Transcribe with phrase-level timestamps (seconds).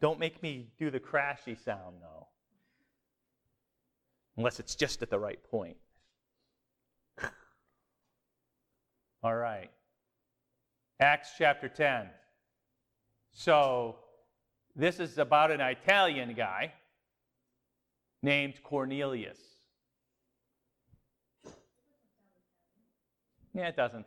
[0.00, 2.26] Don't make me do the crashy sound, though.
[4.36, 5.76] Unless it's just at the right point.
[9.22, 9.70] All right.
[11.00, 12.08] Acts chapter 10.
[13.32, 13.96] So,
[14.74, 16.72] this is about an Italian guy
[18.22, 19.38] named Cornelius.
[23.54, 24.06] Yeah, it doesn't.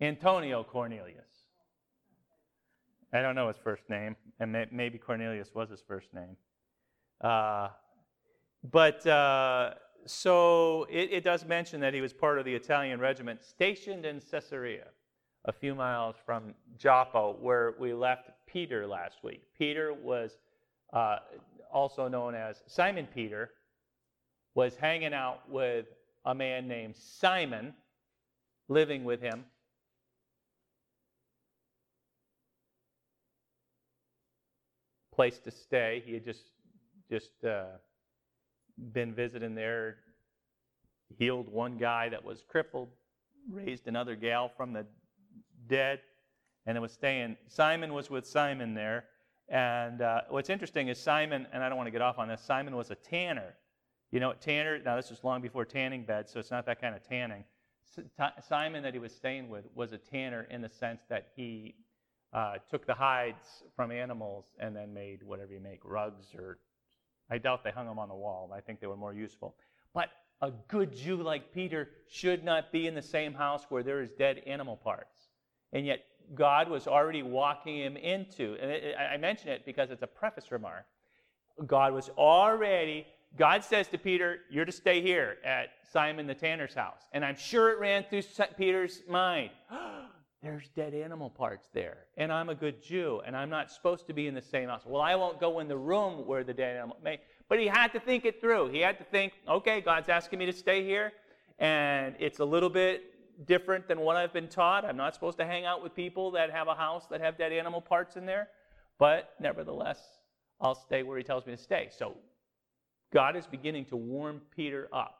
[0.00, 1.31] Antonio Cornelius.
[3.12, 6.36] I don't know his first name, and maybe Cornelius was his first name.
[7.20, 7.68] Uh,
[8.70, 9.74] but uh,
[10.06, 14.20] so it, it, does mention that he was part of the Italian regiment stationed in
[14.20, 14.86] Caesarea,
[15.44, 19.42] a few miles from Joppa, where we left Peter last week.
[19.56, 20.38] Peter was
[20.92, 21.18] uh,
[21.72, 23.50] also known as Simon Peter,
[24.54, 25.86] was hanging out with
[26.24, 27.74] a man named Simon,
[28.68, 29.44] living with him.
[35.22, 36.02] Place to stay.
[36.04, 36.46] He had just
[37.08, 37.66] just uh,
[38.92, 39.98] been visiting there,
[41.16, 42.88] healed one guy that was crippled,
[43.48, 44.84] raised another gal from the
[45.68, 46.00] dead,
[46.66, 47.36] and it was staying.
[47.46, 49.04] Simon was with Simon there.
[49.48, 52.40] And uh, what's interesting is Simon, and I don't want to get off on this,
[52.40, 53.54] Simon was a tanner.
[54.10, 56.96] You know, tanner, now this was long before tanning beds, so it's not that kind
[56.96, 57.44] of tanning.
[58.40, 61.76] Simon that he was staying with was a tanner in the sense that he
[62.32, 66.58] uh, took the hides from animals and then made whatever you make, rugs or
[67.30, 68.50] I doubt they hung them on the wall.
[68.54, 69.54] I think they were more useful.
[69.94, 70.10] But
[70.40, 74.10] a good Jew like Peter should not be in the same house where there is
[74.10, 75.28] dead animal parts.
[75.72, 76.00] And yet
[76.34, 80.84] God was already walking him into, and I mention it because it's a preface remark.
[81.66, 86.74] God was already, God says to Peter, You're to stay here at Simon the tanner's
[86.74, 87.02] house.
[87.12, 88.22] And I'm sure it ran through
[88.56, 89.50] Peter's mind.
[90.42, 91.98] There's dead animal parts there.
[92.16, 94.82] And I'm a good Jew, and I'm not supposed to be in the same house.
[94.84, 97.20] Well, I won't go in the room where the dead animal may.
[97.48, 98.70] But he had to think it through.
[98.70, 101.12] He had to think, okay, God's asking me to stay here,
[101.60, 104.84] and it's a little bit different than what I've been taught.
[104.84, 107.52] I'm not supposed to hang out with people that have a house that have dead
[107.52, 108.48] animal parts in there.
[108.98, 110.00] But nevertheless,
[110.60, 111.88] I'll stay where he tells me to stay.
[111.96, 112.16] So
[113.12, 115.18] God is beginning to warm Peter up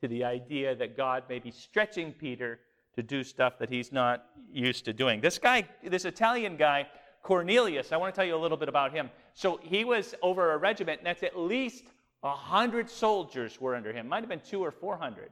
[0.00, 2.58] to the idea that God may be stretching Peter
[2.96, 5.20] to do stuff that he's not used to doing.
[5.20, 6.86] This guy, this Italian guy,
[7.22, 9.10] Cornelius, I want to tell you a little bit about him.
[9.34, 11.84] So he was over a regiment, and that's at least
[12.20, 14.08] 100 soldiers were under him.
[14.08, 15.30] Might have been two or 400.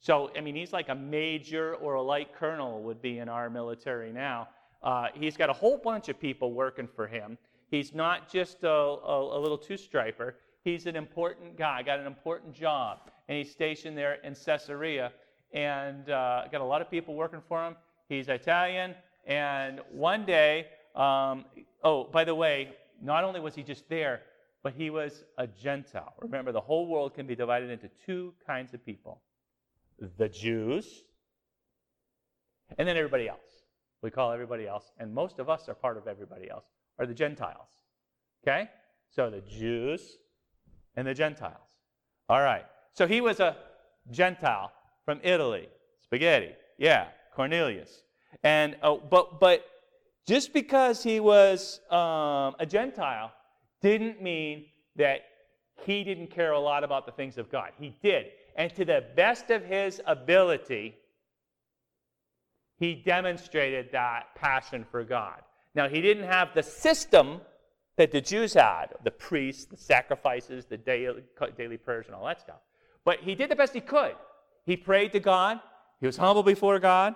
[0.00, 3.50] So, I mean, he's like a major or a light colonel would be in our
[3.50, 4.48] military now.
[4.82, 7.36] Uh, he's got a whole bunch of people working for him.
[7.70, 10.36] He's not just a, a, a little two striper.
[10.62, 15.12] He's an important guy, got an important job, and he's stationed there in Caesarea,
[15.52, 17.76] and uh, got a lot of people working for him.
[18.08, 18.94] He's Italian,
[19.26, 21.44] and one day, um,
[21.84, 24.22] oh, by the way, not only was he just there,
[24.62, 26.14] but he was a Gentile.
[26.20, 29.20] Remember, the whole world can be divided into two kinds of people
[30.16, 31.04] the Jews,
[32.76, 33.40] and then everybody else.
[34.00, 36.66] We call everybody else, and most of us are part of everybody else,
[36.98, 37.68] are the Gentiles.
[38.46, 38.68] Okay?
[39.10, 40.18] So the Jews
[40.96, 41.56] and the Gentiles.
[42.28, 42.64] All right.
[42.92, 43.56] So he was a
[44.10, 44.72] Gentile
[45.08, 45.66] from Italy.
[46.02, 46.50] Spaghetti.
[46.76, 48.02] Yeah, Cornelius.
[48.42, 49.64] And oh, but but
[50.26, 53.32] just because he was um, a Gentile
[53.80, 55.20] didn't mean that
[55.86, 57.70] he didn't care a lot about the things of God.
[57.80, 60.94] He did and to the best of his ability,
[62.78, 65.40] he demonstrated that passion for God.
[65.74, 67.40] Now, he didn't have the system
[67.96, 71.22] that the Jews had the priests, the sacrifices, the daily,
[71.56, 72.60] daily prayers, and all that stuff.
[73.06, 74.14] But he did the best he could.
[74.68, 75.60] He prayed to God,
[75.98, 77.14] he was humble before God.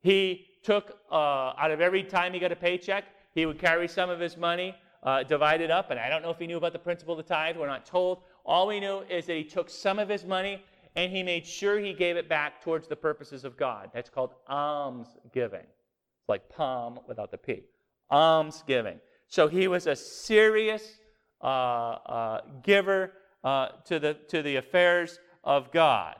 [0.00, 3.02] He took, uh, out of every time he got a paycheck,
[3.34, 5.90] he would carry some of his money, uh, it up.
[5.90, 7.84] And I don't know if he knew about the principle of the tithe, we're not
[7.84, 8.22] told.
[8.46, 10.62] All we know is that he took some of his money
[10.94, 13.90] and he made sure he gave it back towards the purposes of God.
[13.92, 15.58] That's called alms giving.
[15.58, 17.64] It's like palm without the P.
[18.08, 19.00] Alms giving.
[19.26, 21.00] So he was a serious
[21.42, 26.14] uh, uh, giver uh, to, the, to the affairs of God.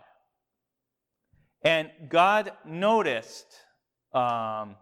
[1.63, 3.47] And God noticed
[4.13, 4.77] um,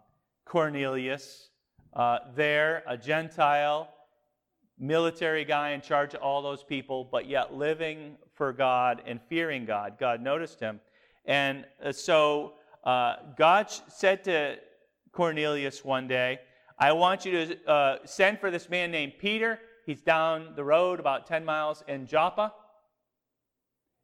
[0.45, 1.49] Cornelius
[1.93, 3.89] uh, there, a Gentile
[4.79, 9.65] military guy in charge of all those people, but yet living for God and fearing
[9.65, 9.97] God.
[9.99, 10.79] God noticed him.
[11.25, 12.53] And uh, so
[12.83, 14.57] uh, God said to
[15.11, 16.39] Cornelius one day,
[16.77, 19.59] I want you to uh, send for this man named Peter.
[19.87, 22.53] He's down the road about 10 miles in Joppa.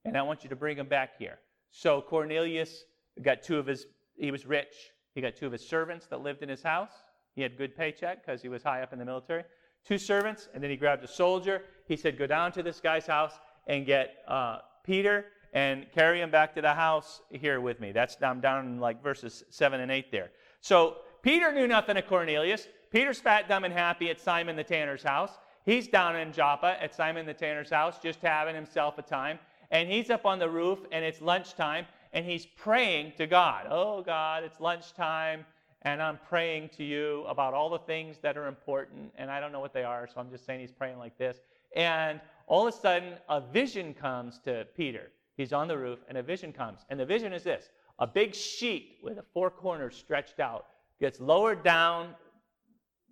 [0.06, 1.38] And I want you to bring him back here.
[1.76, 2.86] So Cornelius
[3.24, 4.92] got two of his, he was rich.
[5.16, 6.92] He got two of his servants that lived in his house.
[7.36, 9.44] He had good paycheck because he was high up in the military.
[9.84, 11.64] two servants, and then he grabbed a soldier.
[11.88, 13.34] He said, Go down to this guy's house
[13.66, 17.92] and get uh, Peter and carry him back to the house here with me.
[17.92, 20.30] That's down in like verses 7 and 8 there.
[20.62, 22.68] So Peter knew nothing of Cornelius.
[22.92, 25.32] Peter's fat, dumb, and happy at Simon the tanner's house.
[25.66, 29.40] He's down in Joppa at Simon the tanner's house, just having himself a time.
[29.74, 33.66] And he's up on the roof, and it's lunchtime, and he's praying to God.
[33.70, 35.46] Oh, God, it's lunchtime,
[35.82, 39.52] and I'm praying to you about all the things that are important, and I don't
[39.52, 41.40] know what they are, so I'm just saying he's praying like this.
[41.76, 45.12] And all of a sudden, a vision comes to Peter.
[45.38, 46.86] He's on the roof, and a vision comes.
[46.92, 50.68] And the vision is this a big sheet with the four corners stretched out
[51.00, 52.10] gets lowered down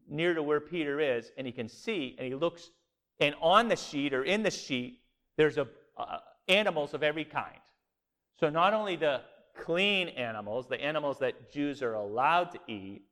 [0.08, 2.70] near to where Peter is, and he can see, and he looks,
[3.20, 5.00] and on the sheet or in the sheet,
[5.38, 5.68] there's a,
[5.98, 7.60] uh, animals of every kind.
[8.40, 9.22] So not only the
[9.56, 13.04] clean animals, the animals that Jews are allowed to eat,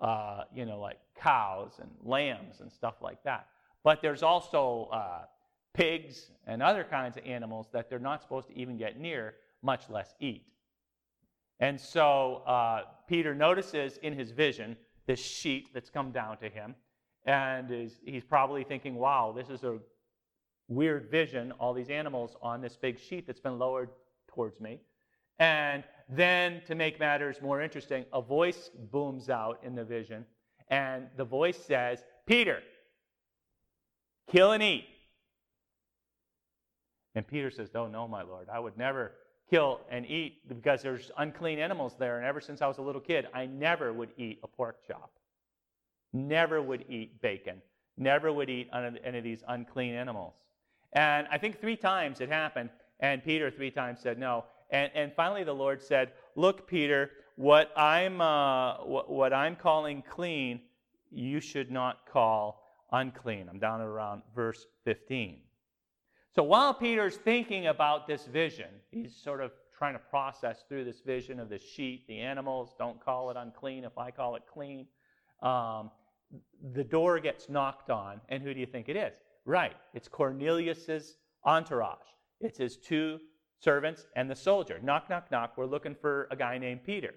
[0.00, 3.48] uh, you know, like cows and lambs and stuff like that,
[3.82, 5.22] but there's also uh,
[5.72, 9.88] pigs and other kinds of animals that they're not supposed to even get near, much
[9.88, 10.44] less eat.
[11.60, 14.76] And so uh, Peter notices in his vision
[15.06, 16.74] this sheet that's come down to him,
[17.26, 19.78] and is, he's probably thinking, wow, this is a
[20.68, 23.90] weird vision, all these animals on this big sheet that's been lowered
[24.28, 24.80] towards me.
[25.38, 30.24] And then, to make matters more interesting, a voice booms out in the vision,
[30.68, 32.60] and the voice says, Peter,
[34.30, 34.86] kill and eat.
[37.14, 39.12] And Peter says, Oh, no, my Lord, I would never
[39.50, 42.16] kill and eat because there's unclean animals there.
[42.18, 45.10] And ever since I was a little kid, I never would eat a pork chop,
[46.12, 47.60] never would eat bacon,
[47.96, 50.34] never would eat any of these unclean animals.
[50.94, 52.70] And I think three times it happened,
[53.00, 54.44] and Peter three times said no.
[54.70, 60.02] And, and finally, the Lord said, Look, Peter, what I'm, uh, what, what I'm calling
[60.08, 60.60] clean,
[61.10, 62.62] you should not call
[62.92, 63.48] unclean.
[63.48, 65.38] I'm down around verse 15.
[66.34, 71.00] So while Peter's thinking about this vision, he's sort of trying to process through this
[71.00, 74.86] vision of the sheet, the animals, don't call it unclean if I call it clean.
[75.42, 75.90] Um,
[76.72, 79.14] the door gets knocked on, and who do you think it is?
[79.46, 81.98] Right, it's Cornelius's entourage.
[82.40, 83.18] It's his two
[83.60, 84.78] servants and the soldier.
[84.82, 85.54] Knock, knock, knock.
[85.56, 87.14] We're looking for a guy named Peter.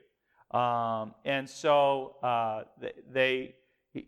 [0.52, 3.56] Um, and so uh, they, they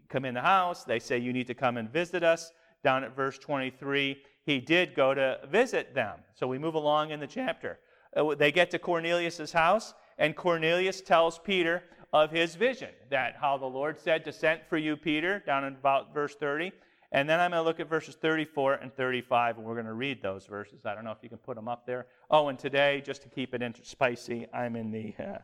[0.09, 0.83] come in the house.
[0.83, 2.51] They say, You need to come and visit us.
[2.83, 6.19] Down at verse 23, he did go to visit them.
[6.33, 7.79] So we move along in the chapter.
[8.15, 11.83] Uh, they get to Cornelius' house, and Cornelius tells Peter
[12.13, 15.73] of his vision that how the Lord said to send for you, Peter, down in
[15.73, 16.71] about verse 30.
[17.11, 19.93] And then I'm going to look at verses 34 and 35, and we're going to
[19.93, 20.85] read those verses.
[20.85, 22.05] I don't know if you can put them up there.
[22.29, 25.37] Oh, and today, just to keep it inter- spicy, I'm in the uh,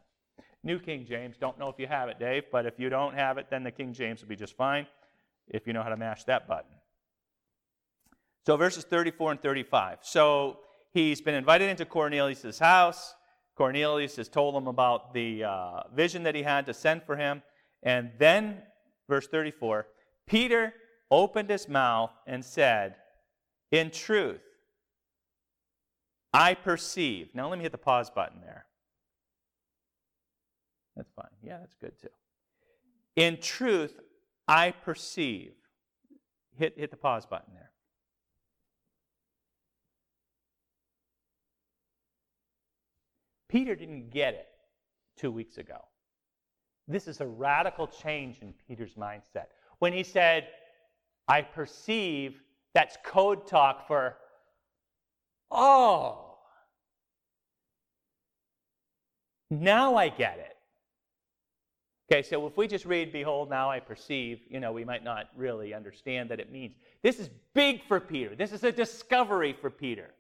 [0.63, 1.37] New King James.
[1.37, 3.71] Don't know if you have it, Dave, but if you don't have it, then the
[3.71, 4.85] King James will be just fine
[5.47, 6.71] if you know how to mash that button.
[8.45, 9.99] So verses 34 and 35.
[10.01, 10.59] So
[10.93, 13.15] he's been invited into Cornelius' house.
[13.55, 17.41] Cornelius has told him about the uh, vision that he had to send for him.
[17.81, 18.61] And then,
[19.09, 19.87] verse 34,
[20.27, 20.73] Peter
[21.11, 22.95] opened his mouth and said,
[23.71, 24.41] In truth,
[26.33, 27.29] I perceive.
[27.33, 28.65] Now let me hit the pause button there.
[30.95, 31.27] That's fine.
[31.41, 32.09] Yeah, that's good too.
[33.15, 33.99] In truth,
[34.47, 35.53] I perceive.
[36.57, 37.71] Hit, hit the pause button there.
[43.49, 44.47] Peter didn't get it
[45.17, 45.85] two weeks ago.
[46.87, 49.47] This is a radical change in Peter's mindset.
[49.79, 50.47] When he said,
[51.27, 52.41] I perceive,
[52.73, 54.17] that's code talk for,
[55.49, 56.37] oh,
[59.49, 60.55] now I get it.
[62.11, 65.29] Okay, so if we just read, Behold, now I perceive, you know, we might not
[65.35, 66.75] really understand that it means.
[67.01, 68.35] This is big for Peter.
[68.35, 70.11] This is a discovery for Peter.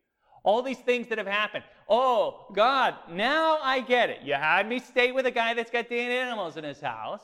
[0.43, 1.63] All these things that have happened.
[1.87, 4.21] Oh, God, now I get it.
[4.23, 7.21] You had me stay with a guy that's got dead animals in his house.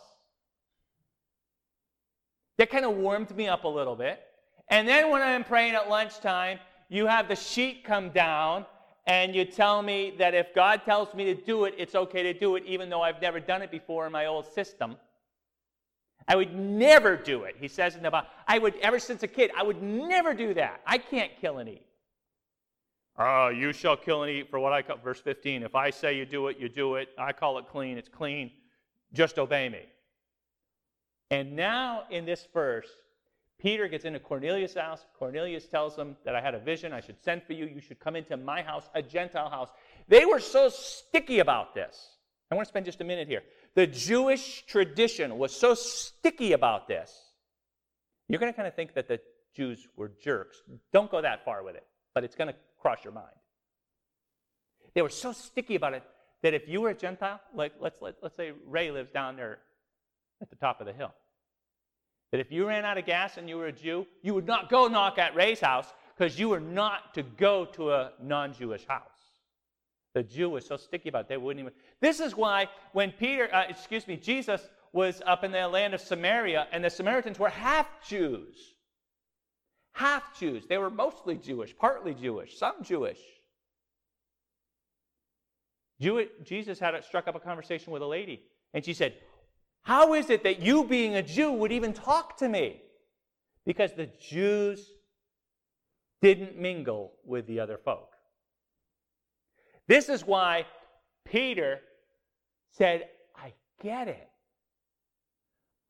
[2.62, 4.22] That kind of warmed me up a little bit.
[4.68, 8.68] And then when I'm praying at lunchtime, you have the sheet come down
[9.08, 12.34] and you tell me that if God tells me to do it, it's okay to
[12.34, 14.96] do it, even though I've never done it before in my old system.
[16.28, 17.56] I would never do it.
[17.60, 20.54] He says in the Bible, I would, ever since a kid, I would never do
[20.54, 20.82] that.
[20.86, 21.88] I can't kill and eat.
[23.18, 25.64] Oh, you shall kill and eat for what I call, verse 15.
[25.64, 27.10] If I say you do it, you do it.
[27.18, 28.52] I call it clean, it's clean.
[29.14, 29.88] Just obey me.
[31.32, 32.90] And now in this verse,
[33.58, 35.06] Peter gets into Cornelius' house.
[35.18, 36.92] Cornelius tells him that I had a vision.
[36.92, 37.66] I should send for you.
[37.66, 39.70] You should come into my house, a Gentile house.
[40.08, 42.18] They were so sticky about this.
[42.52, 43.44] I want to spend just a minute here.
[43.76, 47.18] The Jewish tradition was so sticky about this.
[48.28, 49.22] You're going to kind of think that the
[49.56, 50.62] Jews were jerks.
[50.92, 53.28] Don't go that far with it, but it's going to cross your mind.
[54.96, 56.04] They were so sticky about it
[56.42, 59.60] that if you were a Gentile, like let's, let, let's say Ray lives down there
[60.42, 61.14] at the top of the hill,
[62.32, 64.70] that if you ran out of gas and you were a Jew, you would not
[64.70, 68.86] go knock at Ray's house because you were not to go to a non Jewish
[68.86, 69.04] house.
[70.14, 71.74] The Jew was so sticky about it, they wouldn't even.
[72.00, 74.62] This is why when Peter, uh, excuse me, Jesus
[74.94, 78.76] was up in the land of Samaria, and the Samaritans were half Jews.
[79.94, 80.66] Half Jews.
[80.68, 83.20] They were mostly Jewish, partly Jewish, some Jewish.
[86.00, 88.42] Jew, Jesus had struck up a conversation with a lady,
[88.74, 89.16] and she said,
[89.84, 92.82] How is it that you, being a Jew, would even talk to me?
[93.66, 94.92] Because the Jews
[96.22, 98.10] didn't mingle with the other folk.
[99.88, 100.66] This is why
[101.26, 101.80] Peter
[102.72, 104.30] said, I get it.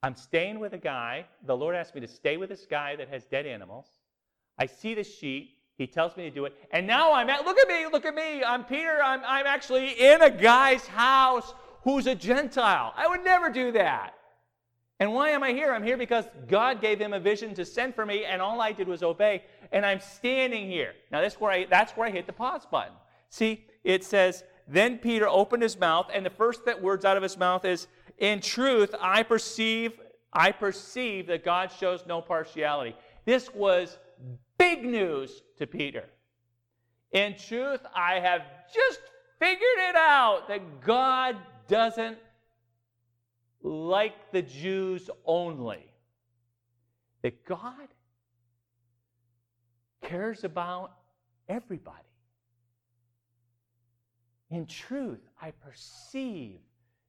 [0.03, 1.25] I'm staying with a guy.
[1.45, 3.85] The Lord asked me to stay with this guy that has dead animals.
[4.57, 5.57] I see the sheep.
[5.77, 6.53] He tells me to do it.
[6.71, 8.43] And now I'm at, look at me, look at me.
[8.43, 8.99] I'm Peter.
[9.03, 12.93] I'm, I'm actually in a guy's house who's a Gentile.
[12.95, 14.13] I would never do that.
[14.99, 15.73] And why am I here?
[15.73, 18.71] I'm here because God gave him a vision to send for me, and all I
[18.71, 19.43] did was obey.
[19.71, 20.93] And I'm standing here.
[21.11, 22.93] Now, that's where I, that's where I hit the pause button.
[23.31, 27.23] See, it says, Then Peter opened his mouth, and the first that words out of
[27.23, 27.87] his mouth is,
[28.19, 29.93] In truth, I perceive,
[30.31, 32.95] I perceive that God shows no partiality.
[33.25, 33.97] This was
[34.59, 36.05] big news to Peter.
[37.11, 38.99] In truth, I have just
[39.39, 41.37] figured it out that God
[41.71, 42.17] doesn't
[43.63, 45.85] like the Jews only.
[47.23, 47.87] That God
[50.03, 50.91] cares about
[51.47, 51.97] everybody.
[54.49, 56.59] In truth, I perceive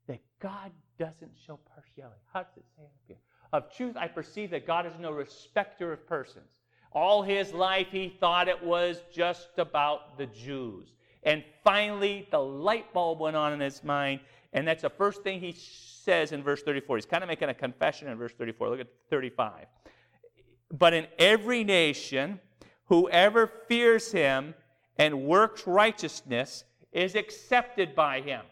[0.07, 2.21] that God doesn't show partiality.
[2.33, 3.16] How does it say it here?
[3.52, 6.47] Of truth, I perceive that God is no respecter of persons.
[6.92, 10.92] All his life, he thought it was just about the Jews.
[11.25, 14.21] And finally, the light bulb went on in his mind,
[14.52, 16.97] and that's the first thing he says in verse 34.
[16.97, 18.68] He's kind of making a confession in verse 34.
[18.68, 19.66] Look at 35.
[20.76, 22.40] But in every nation,
[22.87, 24.54] whoever fears him
[24.99, 28.42] and works righteousness is accepted by him.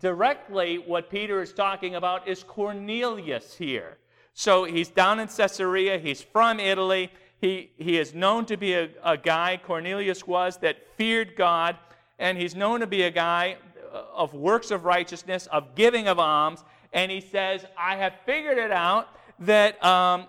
[0.00, 3.96] Directly, what Peter is talking about is Cornelius here.
[4.34, 8.90] So he's down in Caesarea, he's from Italy, he, he is known to be a,
[9.02, 11.76] a guy, Cornelius was, that feared God,
[12.18, 13.56] and he's known to be a guy
[13.92, 18.70] of works of righteousness, of giving of alms, and he says, I have figured it
[18.70, 19.08] out
[19.40, 20.26] that um,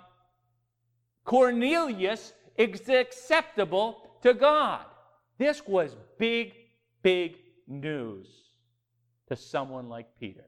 [1.26, 4.86] Cornelius is acceptable to God.
[5.38, 6.54] This was big,
[7.02, 7.38] big
[7.68, 8.28] news
[9.28, 10.46] to someone like Peter.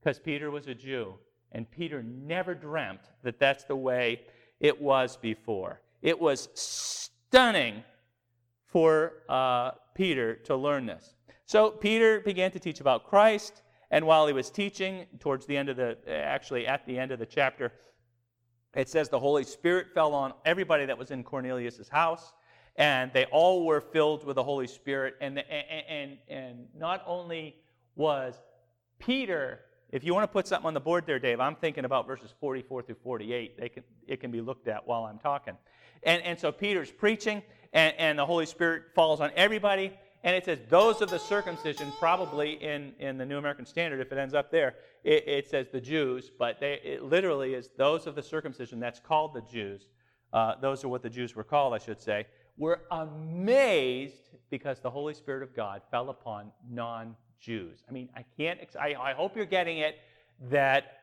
[0.00, 1.14] Because Peter was a Jew,
[1.52, 4.22] and Peter never dreamt that that's the way
[4.60, 5.80] it was before.
[6.02, 7.84] It was stunning
[8.66, 11.14] for uh, Peter to learn this.
[11.52, 15.68] So Peter began to teach about Christ, and while he was teaching, towards the end
[15.68, 17.74] of the, actually at the end of the chapter,
[18.74, 22.32] it says the Holy Spirit fell on everybody that was in Cornelius' house,
[22.76, 25.16] and they all were filled with the Holy Spirit.
[25.20, 27.56] And, and, and, and not only
[27.96, 28.40] was
[28.98, 32.06] Peter if you want to put something on the board there, Dave, I'm thinking about
[32.06, 33.60] verses 44 through 48.
[33.60, 35.54] They can, it can be looked at while I'm talking.
[36.02, 37.42] And, and so Peter's preaching,
[37.74, 39.92] and, and the Holy Spirit falls on everybody.
[40.24, 44.12] And it says, those of the circumcision, probably in, in the New American Standard, if
[44.12, 48.06] it ends up there, it, it says the Jews, but they, it literally is those
[48.06, 49.88] of the circumcision, that's called the Jews.
[50.32, 52.26] Uh, those are what the Jews were called, I should say,
[52.56, 57.82] were amazed because the Holy Spirit of God fell upon non Jews.
[57.88, 59.96] I mean, I can't, I, I hope you're getting it
[60.50, 60.98] that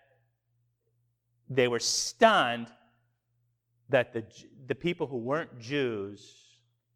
[1.50, 2.68] they were stunned
[3.90, 4.24] that the,
[4.68, 6.36] the people who weren't Jews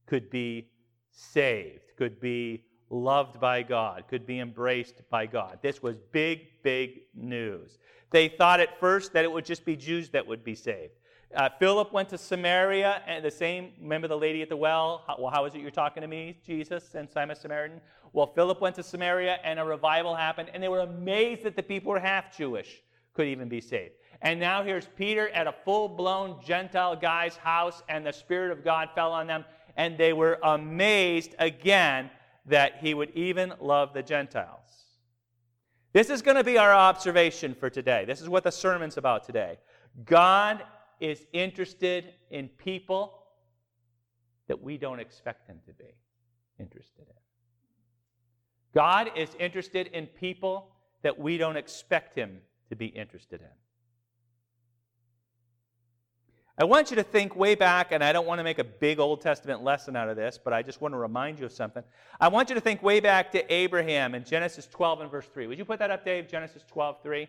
[0.05, 0.69] could be
[1.13, 5.59] saved, could be loved by God, could be embraced by God.
[5.61, 7.77] This was big, big news.
[8.11, 10.93] They thought at first that it would just be Jews that would be saved.
[11.35, 15.03] Uh, Philip went to Samaria, and the same, remember the lady at the well?
[15.07, 17.81] How, well, how is it you're talking to me, Jesus, and Simon Samaritan?
[18.11, 21.63] Well, Philip went to Samaria, and a revival happened, and they were amazed that the
[21.63, 23.93] people were half Jewish could even be saved.
[24.21, 28.63] And now here's Peter at a full blown Gentile guy's house, and the Spirit of
[28.63, 29.43] God fell on them,
[29.75, 32.09] and they were amazed again
[32.45, 34.59] that he would even love the Gentiles.
[35.93, 38.03] This is going to be our observation for today.
[38.05, 39.59] This is what the sermon's about today.
[40.05, 40.63] God
[40.99, 43.23] is interested in people
[44.47, 45.95] that we don't expect him to be
[46.59, 47.15] interested in.
[48.73, 50.69] God is interested in people
[51.03, 52.39] that we don't expect him
[52.69, 53.47] to be interested in.
[56.63, 58.97] I want you to think way back, and I don't want to make a big
[58.97, 61.83] Old Testament lesson out of this, but I just want to remind you of something.
[62.21, 65.47] I want you to think way back to Abraham in Genesis 12 and verse 3.
[65.47, 66.29] Would you put that up, Dave?
[66.29, 67.27] Genesis 12, 3.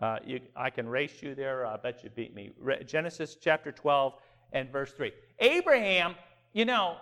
[0.00, 1.66] Uh, you, I can race you there.
[1.66, 2.52] I bet you beat me.
[2.58, 4.14] Re- Genesis chapter 12
[4.54, 5.12] and verse 3.
[5.40, 6.14] Abraham,
[6.54, 6.96] you know,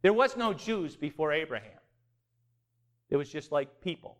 [0.00, 1.78] there was no Jews before Abraham.
[3.10, 4.16] It was just like people.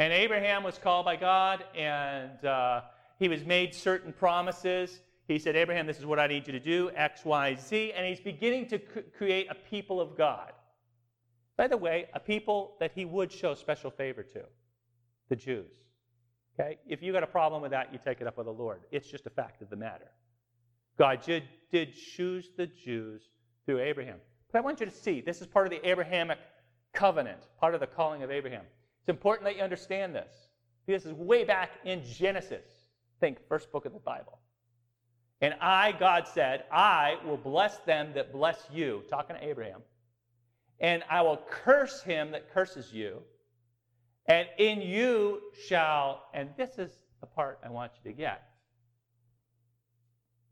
[0.00, 2.80] And Abraham was called by God, and uh,
[3.18, 5.02] he was made certain promises.
[5.28, 7.92] He said, Abraham, this is what I need you to do, X, Y, Z.
[7.94, 10.52] And he's beginning to create a people of God.
[11.58, 14.40] By the way, a people that he would show special favor to
[15.28, 15.70] the Jews.
[16.58, 16.78] Okay?
[16.88, 18.80] If you got a problem with that, you take it up with the Lord.
[18.90, 20.10] It's just a fact of the matter.
[20.98, 23.20] God did, did choose the Jews
[23.66, 24.16] through Abraham.
[24.50, 26.38] But I want you to see this is part of the Abrahamic
[26.94, 28.62] covenant, part of the calling of Abraham.
[29.00, 30.32] It's important that you understand this.
[30.86, 32.66] This is way back in Genesis.
[33.20, 34.40] Think, first book of the Bible.
[35.40, 39.80] And I, God said, I will bless them that bless you, talking to Abraham.
[40.80, 43.22] And I will curse him that curses you.
[44.26, 46.90] And in you shall, and this is
[47.20, 48.46] the part I want you to get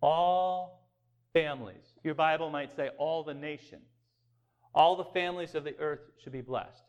[0.01, 0.89] all
[1.33, 1.95] families.
[2.05, 3.83] Your Bible might say all the nations.
[4.75, 6.88] All the families of the earth should be blessed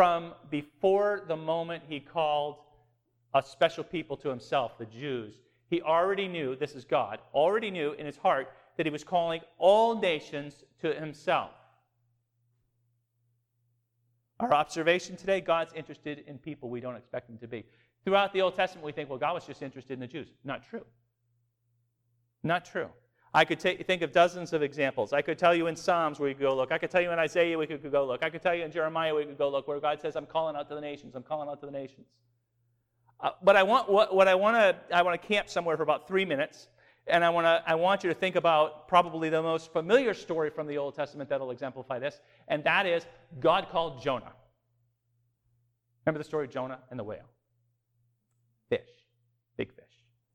[0.00, 2.56] from before the moment he called
[3.34, 5.34] a special people to himself, the Jews,
[5.68, 9.42] he already knew, this is God, already knew in his heart that he was calling
[9.58, 11.50] all nations to himself.
[14.38, 17.66] Our observation today God's interested in people we don't expect him to be.
[18.02, 20.28] Throughout the Old Testament, we think, well, God was just interested in the Jews.
[20.44, 20.86] Not true.
[22.42, 22.88] Not true.
[23.32, 25.12] I could take, think of dozens of examples.
[25.12, 26.72] I could tell you in Psalms where you could go look.
[26.72, 28.24] I could tell you in Isaiah we could go look.
[28.24, 30.56] I could tell you in Jeremiah we could go look where God says, I'm calling
[30.56, 31.14] out to the nations.
[31.14, 32.06] I'm calling out to the nations.
[33.20, 35.84] Uh, but I want, what, what I want to, I want to camp somewhere for
[35.84, 36.68] about three minutes.
[37.06, 40.50] And I want, to, I want you to think about probably the most familiar story
[40.50, 42.20] from the Old Testament that'll exemplify this.
[42.48, 43.06] And that is
[43.38, 44.32] God called Jonah.
[46.04, 47.28] Remember the story of Jonah and the whale?
[48.68, 48.80] Fish.
[49.56, 49.84] Big fish.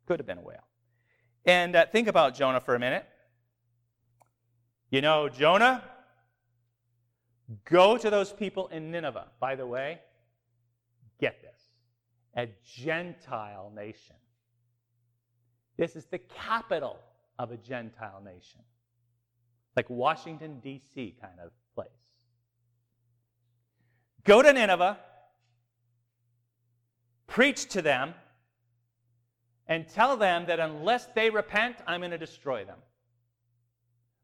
[0.07, 0.67] Could have been a whale.
[1.45, 3.05] And uh, think about Jonah for a minute.
[4.89, 5.83] You know, Jonah,
[7.69, 9.27] go to those people in Nineveh.
[9.39, 9.99] By the way,
[11.19, 11.61] get this
[12.35, 14.15] a Gentile nation.
[15.77, 16.97] This is the capital
[17.37, 18.61] of a Gentile nation,
[19.75, 21.15] like Washington, D.C.
[21.21, 21.87] kind of place.
[24.23, 24.97] Go to Nineveh,
[27.27, 28.13] preach to them
[29.67, 32.77] and tell them that unless they repent, I'm going to destroy them.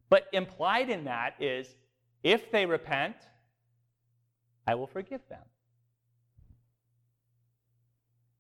[0.10, 1.76] But implied in that is
[2.24, 3.16] if they repent,
[4.68, 5.44] I will forgive them.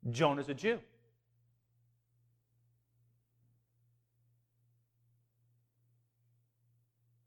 [0.10, 0.80] Jonah's a Jew.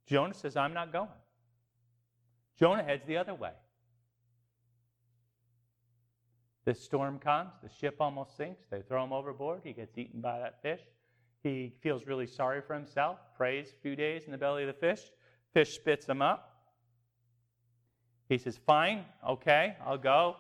[0.06, 1.08] Jonah says, I'm not going.
[2.58, 3.52] Jonah heads the other way.
[6.64, 10.38] This storm comes, the ship almost sinks, they throw him overboard, he gets eaten by
[10.38, 10.80] that fish.
[11.42, 14.72] He feels really sorry for himself, prays a few days in the belly of the
[14.72, 15.00] fish.
[15.52, 16.54] Fish spits him up.
[18.30, 20.36] He says, Fine, okay, I'll go.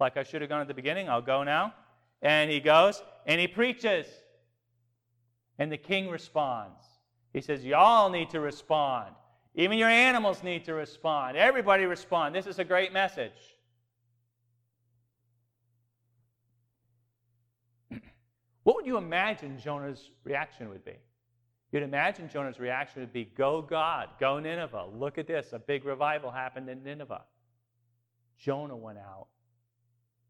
[0.00, 1.74] Like I should have gone at the beginning, I'll go now.
[2.22, 4.06] And he goes and he preaches.
[5.58, 6.82] And the king responds.
[7.34, 9.14] He says, Y'all need to respond.
[9.54, 11.36] Even your animals need to respond.
[11.36, 12.34] Everybody respond.
[12.34, 13.58] This is a great message.
[18.70, 20.94] What would you imagine Jonah's reaction would be?
[21.72, 24.90] You'd imagine Jonah's reaction would be, Go God, go Nineveh.
[24.94, 25.52] Look at this.
[25.52, 27.22] A big revival happened in Nineveh.
[28.38, 29.26] Jonah went out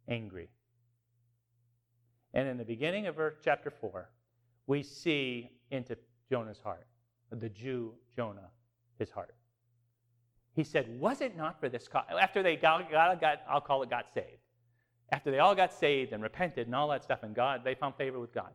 [0.09, 0.49] angry.
[2.33, 4.09] And in the beginning of chapter 4,
[4.67, 5.99] we see into
[6.31, 6.87] Jonah's heart,
[7.31, 8.49] the Jew Jonah,
[8.99, 9.35] his heart.
[10.55, 12.07] He said, Was it not for this cause?
[12.19, 14.41] After they got, got, got, I'll call it, got saved
[15.13, 17.97] after they all got saved and repented and all that stuff, and God, they found
[17.97, 18.51] favor with God.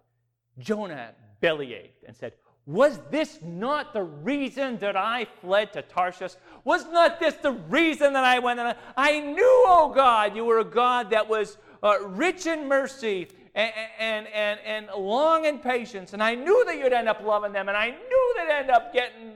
[0.58, 2.34] Jonah bellyached and said,
[2.66, 6.34] Was this not the reason that I fled to Tarshish?
[6.64, 8.60] Was not this the reason that I went?
[8.60, 13.28] And I knew, oh God, you were a God that was uh, rich in mercy
[13.54, 16.14] and, and, and, and long in patience.
[16.14, 18.94] And I knew that you'd end up loving them, and I knew they'd end up
[18.94, 19.34] getting,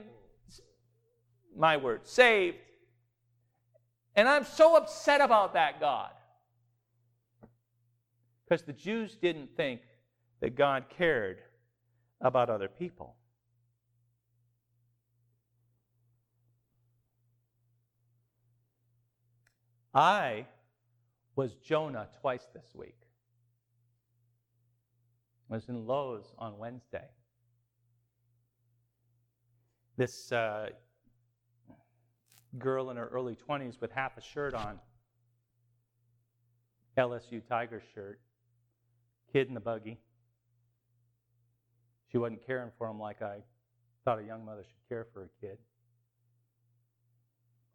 [1.56, 2.56] my word, saved.
[4.16, 6.10] And I'm so upset about that, God.
[8.50, 9.82] Because the Jews didn't think
[10.40, 11.38] that God cared
[12.20, 13.14] about other people.
[19.94, 20.46] I
[21.36, 22.96] was Jonah twice this week.
[25.48, 27.06] I was in Lowe's on Wednesday.
[29.96, 30.70] This uh,
[32.58, 34.80] girl in her early 20s with half a shirt on,
[36.98, 38.20] LSU Tiger shirt,
[39.32, 39.98] kid in the buggy.
[42.10, 43.38] She wasn't caring for him like I
[44.04, 45.58] thought a young mother should care for a kid.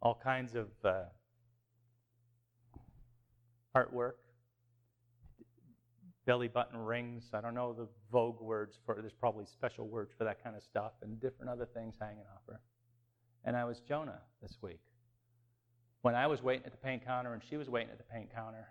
[0.02, 1.04] All kinds of uh,
[3.74, 4.12] artwork,
[6.26, 7.30] belly button rings.
[7.32, 10.62] I don't know the vogue words for There's probably special words for that kind of
[10.62, 12.60] stuff, and different other things hanging off her.
[13.44, 14.80] And I was Jonah this week.
[16.02, 18.28] When I was waiting at the paint counter and she was waiting at the paint
[18.34, 18.68] counter,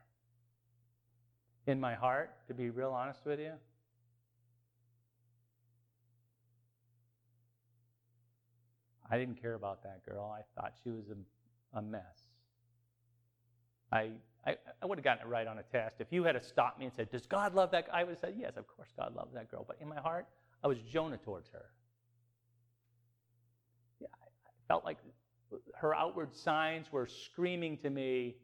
[1.67, 3.54] in my heart, to be real honest with you,
[9.10, 10.36] I didn't care about that girl.
[10.36, 12.01] I thought she was a, a mess.
[13.91, 14.10] I,
[14.45, 15.97] I, I would have gotten it right on a test.
[15.99, 17.88] If you had stopped me and said, Does God love that?
[17.93, 19.63] I would have said, Yes, of course God loves that girl.
[19.67, 20.28] But in my heart,
[20.63, 21.65] I was Jonah towards her.
[23.99, 24.97] Yeah, I, I felt like
[25.75, 28.36] her outward signs were screaming to me,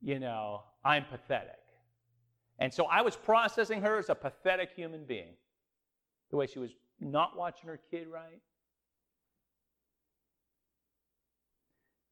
[0.00, 1.58] you know, I'm pathetic.
[2.58, 5.34] And so I was processing her as a pathetic human being.
[6.30, 8.40] The way she was not watching her kid right,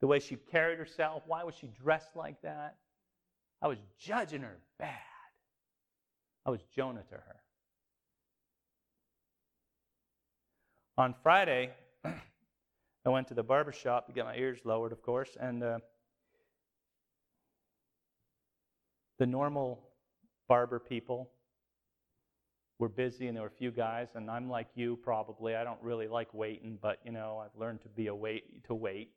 [0.01, 1.23] the way she carried herself.
[1.27, 2.77] Why was she dressed like that?
[3.61, 4.95] I was judging her bad.
[6.45, 7.37] I was Jonah to her.
[10.99, 11.73] On Friday,
[12.05, 15.79] I went to the barber shop to get my ears lowered, of course, and uh,
[19.19, 19.86] the normal
[20.49, 21.31] barber people
[22.79, 25.57] were busy, and there were a few guys, and I'm like you probably.
[25.57, 28.75] I don't really like waiting, but you know, I've learned to be a wait to
[28.75, 29.11] wait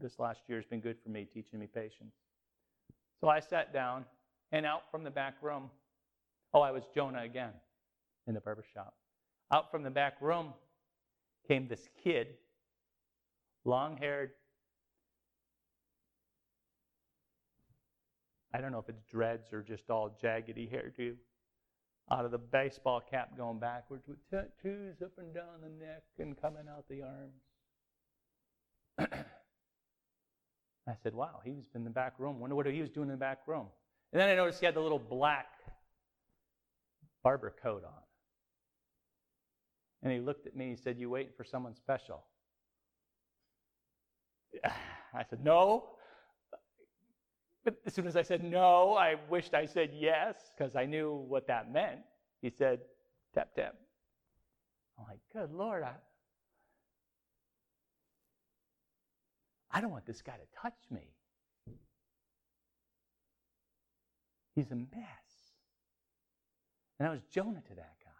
[0.00, 2.14] this last year has been good for me, teaching me patience.
[3.20, 4.04] So I sat down,
[4.52, 5.70] and out from the back room,
[6.52, 7.52] oh, I was Jonah again
[8.26, 8.94] in the barber shop.
[9.52, 10.52] Out from the back room
[11.46, 12.28] came this kid,
[13.64, 14.32] long haired.
[18.54, 21.16] I don't know if it's dreads or just all jaggedy hairdo.
[22.10, 26.40] Out of the baseball cap going backwards with tattoos up and down the neck and
[26.40, 27.42] coming out the arms.
[30.86, 32.38] I said, wow, he's been in the back room.
[32.38, 33.66] Wonder what he was doing in the back room.
[34.12, 35.46] And then I noticed he had the little black
[37.24, 38.02] barber coat on.
[40.02, 42.22] And he looked at me and he said, You waiting for someone special?
[44.64, 45.88] I said, No.
[47.64, 51.24] But as soon as I said no, I wished I said yes because I knew
[51.28, 52.00] what that meant.
[52.42, 52.80] He said,
[53.34, 53.74] Tap, tap.
[54.98, 55.94] I'm like, Good Lord, I,
[59.70, 61.14] I don't want this guy to touch me.
[64.54, 65.24] He's a mess.
[66.98, 68.10] And I was Jonah to that guy.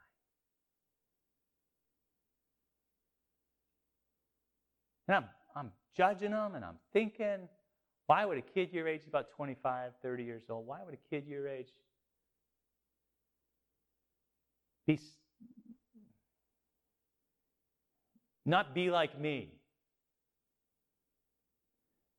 [5.06, 7.48] And I'm, I'm judging him and I'm thinking,
[8.06, 11.26] why would a kid your age, about 25, 30 years old, why would a kid
[11.26, 11.68] your age
[14.86, 14.98] be
[18.44, 19.52] not be like me?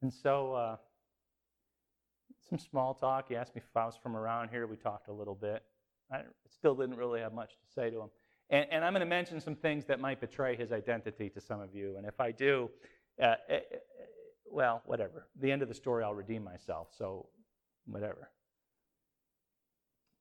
[0.02, 0.76] And so, uh,
[2.50, 3.26] some small talk.
[3.30, 4.68] He asked me if I was from around here.
[4.68, 5.64] We talked a little bit.
[6.12, 8.10] I still didn't really have much to say to him.
[8.50, 11.60] And, and I'm going to mention some things that might betray his identity to some
[11.60, 11.96] of you.
[11.98, 12.70] And if I do,
[13.22, 13.36] uh, uh,
[14.46, 15.28] well, whatever.
[15.40, 16.90] The end of the story, I'll redeem myself.
[16.98, 17.28] So,
[17.86, 18.30] whatever.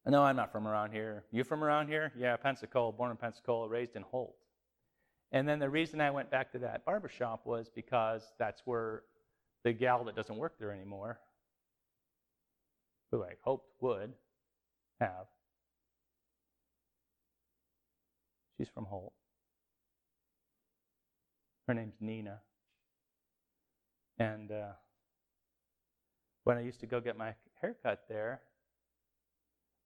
[0.07, 1.25] No, I'm not from around here.
[1.33, 2.13] You from around here?
[2.17, 4.37] Yeah, Pensacola, born in Pensacola, raised in Holt.
[5.33, 9.03] And then the reason I went back to that barbershop was because that's where
[9.65, 11.19] the gal that doesn't work there anymore,
[13.11, 14.13] who I hoped would
[15.01, 15.27] have,
[18.57, 19.15] she's from Holt.
[21.67, 22.41] Her name's Nina.
[24.19, 24.73] And uh,
[26.45, 28.41] when I used to go get my haircut there,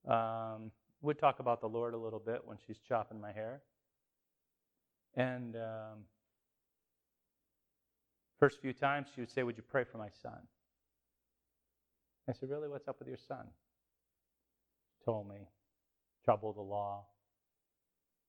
[0.07, 3.63] um, would talk about the Lord a little bit when she's chopping my hair.
[5.15, 6.05] And um,
[8.39, 10.39] First few times, she would say, Would you pray for my son?
[12.29, 12.69] I said, Really?
[12.69, 13.47] What's up with your son?
[14.87, 15.49] She told me,
[16.25, 17.07] trouble the law,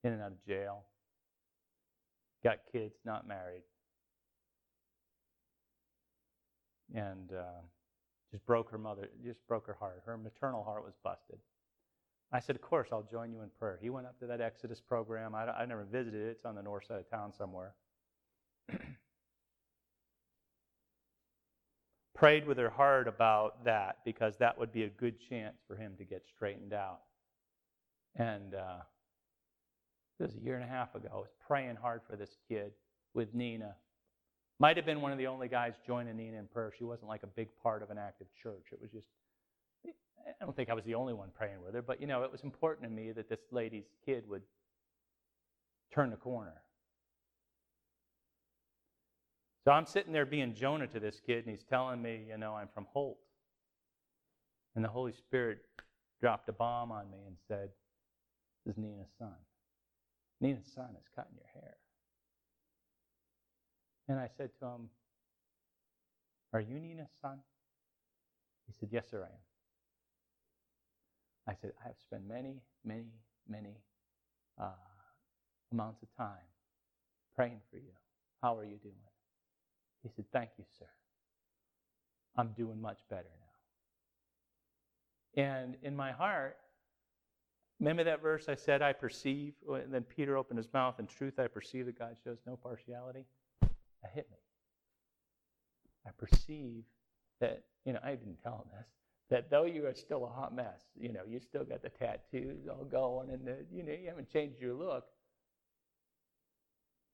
[0.02, 0.82] in and out of jail,
[2.42, 3.62] got kids, not married.
[6.94, 7.62] And uh,
[8.30, 10.02] just broke her mother, just broke her heart.
[10.04, 11.38] Her maternal heart was busted.
[12.32, 13.78] I said, Of course, I'll join you in prayer.
[13.80, 15.34] He went up to that Exodus program.
[15.34, 17.74] I, I never visited it, it's on the north side of town somewhere.
[22.20, 25.94] prayed with her heart about that because that would be a good chance for him
[25.96, 27.00] to get straightened out.
[28.14, 28.80] And uh,
[30.18, 31.08] it was a year and a half ago.
[31.10, 32.72] I was praying hard for this kid
[33.14, 33.74] with Nina.
[34.60, 36.70] Might have been one of the only guys joining Nina in prayer.
[36.76, 38.66] She wasn't like a big part of an active church.
[38.70, 39.06] It was just,
[39.86, 42.30] I don't think I was the only one praying with her, but you know, it
[42.30, 44.42] was important to me that this lady's kid would
[45.94, 46.60] turn the corner.
[49.64, 52.54] So I'm sitting there being Jonah to this kid, and he's telling me, you know,
[52.54, 53.18] I'm from Holt.
[54.76, 55.58] And the Holy Spirit
[56.20, 57.70] dropped a bomb on me and said,
[58.66, 59.34] This is Nina's son.
[60.40, 61.76] Nina's son is cutting your hair.
[64.10, 64.90] And I said to him,
[66.52, 67.38] Are you Nina's son?
[68.66, 69.44] He said, Yes, sir, I am.
[71.46, 73.12] I said, I have spent many, many,
[73.48, 73.76] many
[74.60, 74.72] uh,
[75.70, 76.48] amounts of time
[77.36, 77.92] praying for you.
[78.42, 78.96] How are you doing?
[80.02, 80.86] He said, Thank you, sir.
[82.36, 83.30] I'm doing much better
[85.36, 85.42] now.
[85.44, 86.56] And in my heart,
[87.78, 89.52] remember that verse I said, I perceive?
[89.72, 93.24] And then Peter opened his mouth, in truth, I perceive that God shows no partiality.
[94.02, 94.38] That hit me.
[96.06, 96.84] I perceive
[97.40, 98.86] that, you know, I didn't tell him this,
[99.30, 102.66] that though you are still a hot mess, you know, you still got the tattoos
[102.68, 105.04] all going and, the, you know, you haven't changed your look.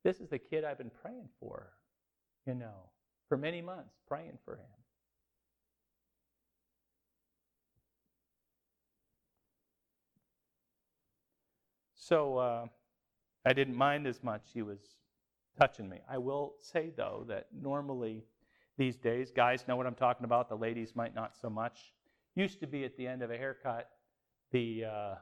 [0.04, 1.72] This is the kid I've been praying for
[2.46, 2.90] you know,
[3.28, 4.60] for many months, praying for him.
[11.94, 12.66] So uh,
[13.44, 14.78] I didn't mind as much he was
[15.58, 15.98] touching me.
[16.08, 18.24] I will say, though, that normally
[18.78, 21.92] these days, guys know what I'm talking about, the ladies might not so much.
[22.34, 23.88] Used to be at the end of a haircut,
[24.52, 25.14] the, uh,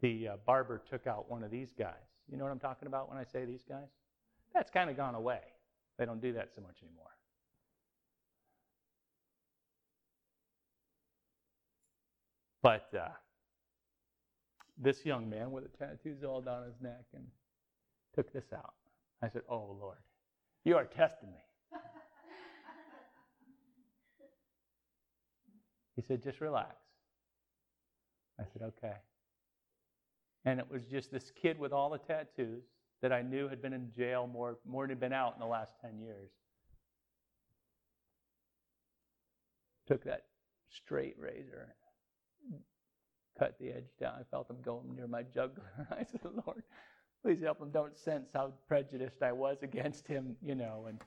[0.00, 1.92] the uh, barber took out one of these guys.
[2.30, 3.88] You know what I'm talking about when I say these guys?
[4.54, 5.40] That's kind of gone away.
[5.98, 7.10] They don't do that so much anymore.
[12.62, 13.08] But uh,
[14.78, 17.26] this young man with the tattoos all down his neck and
[18.14, 18.72] took this out.
[19.24, 19.98] I said, Oh, Lord,
[20.64, 21.78] you are testing me.
[25.96, 26.76] he said, Just relax.
[28.38, 28.96] I said, Okay.
[30.44, 32.64] And it was just this kid with all the tattoos
[33.00, 35.46] that I knew had been in jail more, more than had been out in the
[35.46, 36.30] last 10 years.
[39.86, 40.24] Took that
[40.70, 41.74] straight razor,
[43.38, 44.14] cut the edge down.
[44.20, 45.70] I felt him going near my jugular.
[45.90, 46.62] I said, Lord,
[47.24, 47.70] please help him.
[47.70, 50.86] Don't sense how prejudiced I was against him, you know.
[50.88, 51.00] And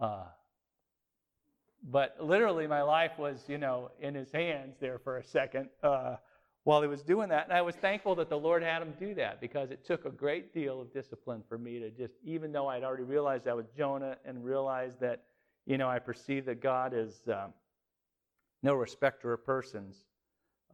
[0.00, 0.24] uh,
[1.90, 5.68] but literally, my life was, you know, in his hands there for a second.
[5.82, 6.16] Uh,
[6.64, 7.44] while he was doing that.
[7.44, 10.10] And I was thankful that the Lord had him do that because it took a
[10.10, 13.68] great deal of discipline for me to just, even though I'd already realized that was
[13.74, 15.22] Jonah and realized that,
[15.64, 17.54] you know, I perceive that God is um,
[18.62, 20.04] no respecter of persons,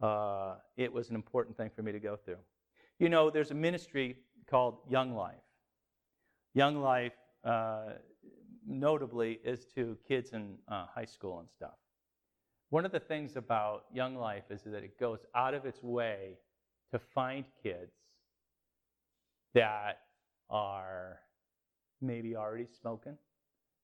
[0.01, 2.39] uh, it was an important thing for me to go through.
[2.99, 4.17] You know, there's a ministry
[4.49, 5.35] called Young Life.
[6.53, 7.93] Young Life, uh,
[8.65, 11.75] notably, is to kids in uh, high school and stuff.
[12.69, 16.37] One of the things about Young Life is that it goes out of its way
[16.91, 17.93] to find kids
[19.53, 19.99] that
[20.49, 21.19] are
[22.01, 23.17] maybe already smoking,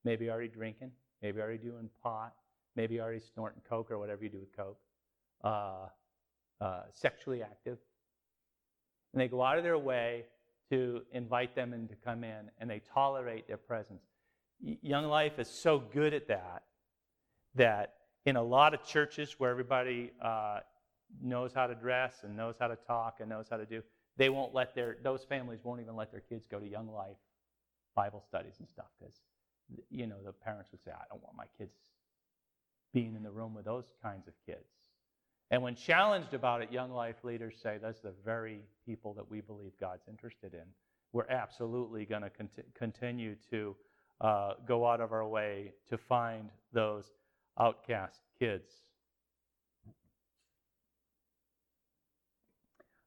[0.04, 2.34] maybe already drinking, maybe already doing pot,
[2.76, 4.80] maybe already snorting coke or whatever you do with coke,
[5.43, 5.88] uh,
[6.60, 7.78] uh, sexually active.
[9.13, 10.26] And they go out of their way
[10.72, 14.02] to invite them and to come in, and they tolerate their presence.
[14.60, 16.64] Young Life is so good at that
[17.56, 20.62] that in a lot of churches where everybody uh,
[21.22, 23.84] knows how to dress and knows how to talk and knows how to do,
[24.18, 27.18] they won't let their those families won't even let their kids go to Young Life
[27.96, 29.16] Bible studies and stuff because
[29.90, 31.74] you know the parents would say, I don't want my kids
[32.94, 34.68] being in the room with those kinds of kids.
[35.52, 39.42] And when challenged about it, Young Life leaders say that's the very people that we
[39.42, 40.64] believe God's interested in.
[41.12, 43.76] We're absolutely going to cont- continue to
[44.22, 47.12] uh, go out of our way to find those
[47.60, 48.72] outcast kids.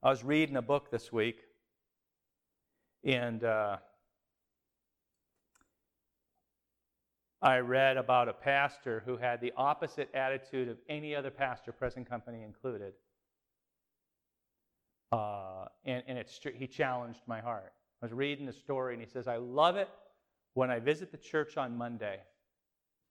[0.02, 1.38] I was reading a book this week,
[3.04, 3.78] and uh,
[7.44, 12.08] I read about a pastor who had the opposite attitude of any other pastor, present
[12.08, 12.94] company included.
[15.12, 16.24] Uh, and and
[16.56, 17.74] he challenged my heart.
[18.02, 19.90] I was reading the story, and he says, I love it
[20.54, 22.20] when I visit the church on Monday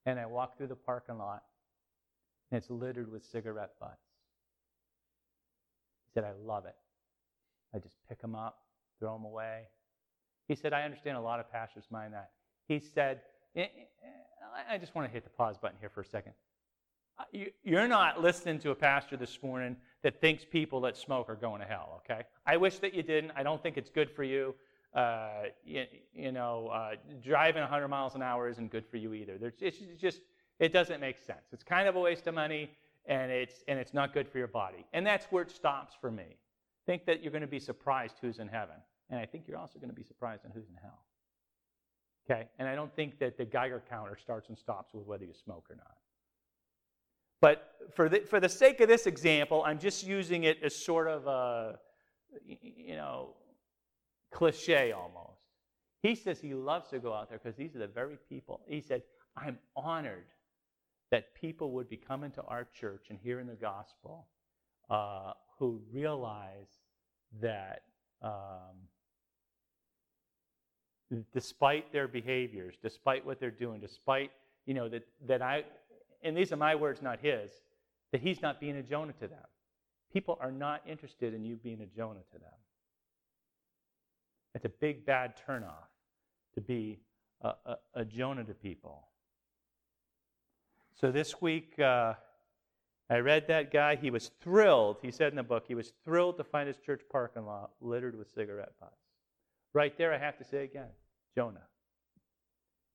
[0.04, 1.44] and I walk through the parking lot,
[2.50, 4.02] and it's littered with cigarette butts.
[6.06, 6.76] He said, I love it.
[7.72, 8.58] I just pick them up,
[8.98, 9.62] throw them away.
[10.48, 12.30] He said, I understand a lot of pastors mind that.
[12.68, 13.20] He said,
[13.56, 16.32] I just want to hit the pause button here for a second.
[17.62, 21.60] You're not listening to a pastor this morning that thinks people that smoke are going
[21.60, 22.22] to hell, okay?
[22.44, 23.32] I wish that you didn't.
[23.36, 24.54] I don't think it's good for you.
[24.94, 29.38] Uh, you, you, know, uh, driving 100 miles an hour isn't good for you either.
[29.38, 30.20] There's, it's just,
[30.58, 31.46] it doesn't make sense.
[31.52, 32.70] It's kind of a waste of money,
[33.06, 34.84] and it's, and it's not good for your body.
[34.92, 36.36] And that's where it stops for me.
[36.86, 38.76] Think that you're going to be surprised who's in heaven.
[39.10, 41.04] And I think you're also going to be surprised on who's in hell.
[42.24, 42.48] Okay?
[42.58, 45.66] And I don't think that the Geiger counter starts and stops with whether you smoke
[45.70, 45.96] or not.
[47.40, 51.08] But for the, for the sake of this example, I'm just using it as sort
[51.08, 51.78] of a,
[52.46, 53.34] you know,
[54.32, 55.40] cliche almost.
[56.02, 58.62] He says he loves to go out there because these are the very people.
[58.66, 59.02] He said,
[59.36, 60.26] I'm honored
[61.10, 64.26] that people would be coming to our church and hearing the gospel
[64.90, 66.80] uh, who realize
[67.40, 67.82] that
[68.22, 68.88] um,
[71.32, 74.30] despite their behaviors, despite what they're doing, despite,
[74.66, 75.64] you know, that, that I,
[76.22, 77.50] and these are my words, not his,
[78.12, 79.46] that he's not being a Jonah to them.
[80.12, 82.50] People are not interested in you being a Jonah to them.
[84.54, 85.88] It's a big bad turnoff
[86.54, 87.00] to be
[87.42, 89.08] a, a, a Jonah to people.
[90.94, 92.14] So this week, uh,
[93.10, 93.96] I read that guy.
[93.96, 94.98] He was thrilled.
[95.02, 98.16] He said in the book, he was thrilled to find his church parking lot littered
[98.16, 99.03] with cigarette butts.
[99.74, 100.88] Right there, I have to say again
[101.36, 101.66] Jonah.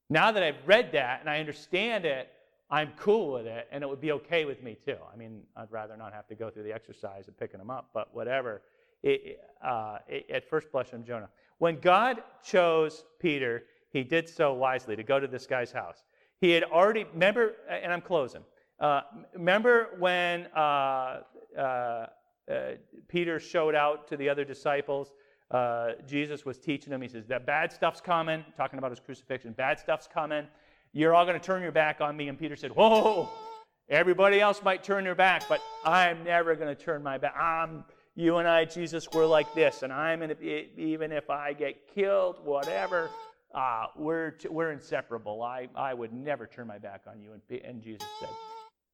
[0.10, 2.30] Now that I've read that and I understand it,
[2.72, 4.98] I'm cool with it, and it would be okay with me too.
[5.12, 7.90] I mean, I'd rather not have to go through the exercise of picking them up,
[7.94, 8.62] but whatever.
[9.02, 11.30] It, uh, it, at first blush, I'm Jonah.
[11.58, 16.04] When God chose Peter, he did so wisely to go to this guy's house.
[16.42, 18.44] He had already, remember, and I'm closing.
[18.80, 19.02] Uh,
[19.34, 21.22] remember when uh,
[21.58, 22.06] uh, uh
[23.08, 25.12] Peter showed out to the other disciples?
[25.52, 27.02] Uh, Jesus was teaching them.
[27.02, 29.54] He says, That bad stuff's coming, talking about his crucifixion.
[29.54, 30.46] Bad stuff's coming.
[30.94, 32.28] You're all going to turn your back on me.
[32.28, 33.30] And Peter said, Whoa,
[33.90, 37.36] everybody else might turn their back, but I'm never going to turn my back.
[37.36, 37.84] I'm,
[38.16, 39.82] you and I, Jesus, we're like this.
[39.82, 40.36] And I'm in,
[40.78, 43.10] even if I get killed, whatever,
[43.56, 45.42] uh, we're, we're inseparable.
[45.42, 47.32] I, I would never turn my back on you.
[47.34, 48.30] And, and Jesus said,